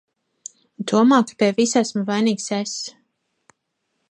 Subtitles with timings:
[0.91, 2.77] Domā, ka pie visa esmu vainīgs es!